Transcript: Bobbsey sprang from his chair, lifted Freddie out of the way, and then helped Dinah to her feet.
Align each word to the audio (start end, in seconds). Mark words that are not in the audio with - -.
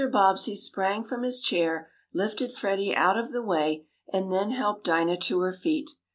Bobbsey 0.11 0.55
sprang 0.55 1.03
from 1.03 1.21
his 1.21 1.39
chair, 1.39 1.91
lifted 2.11 2.51
Freddie 2.55 2.95
out 2.95 3.19
of 3.19 3.31
the 3.31 3.43
way, 3.43 3.85
and 4.11 4.31
then 4.31 4.49
helped 4.49 4.83
Dinah 4.85 5.17
to 5.17 5.41
her 5.41 5.53
feet. 5.53 5.91